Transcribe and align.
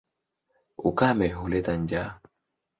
Ukame 0.89 1.27
huleta 1.37 1.73
njaa. 1.81 2.09